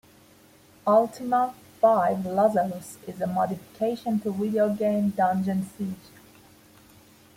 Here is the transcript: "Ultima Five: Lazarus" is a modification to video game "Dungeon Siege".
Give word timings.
"Ultima 0.87 1.53
Five: 1.79 2.25
Lazarus" 2.25 2.97
is 3.05 3.21
a 3.21 3.27
modification 3.27 4.19
to 4.21 4.31
video 4.31 4.73
game 4.73 5.11
"Dungeon 5.11 5.69
Siege". 5.77 6.09